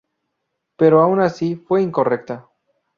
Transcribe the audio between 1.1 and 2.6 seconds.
así fue incorrecta.